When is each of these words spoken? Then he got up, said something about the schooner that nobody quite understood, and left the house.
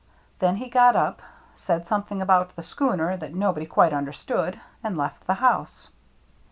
Then 0.39 0.55
he 0.55 0.67
got 0.67 0.95
up, 0.95 1.21
said 1.55 1.85
something 1.85 2.23
about 2.23 2.55
the 2.55 2.63
schooner 2.63 3.15
that 3.17 3.35
nobody 3.35 3.67
quite 3.67 3.93
understood, 3.93 4.59
and 4.83 4.97
left 4.97 5.27
the 5.27 5.35
house. 5.35 5.91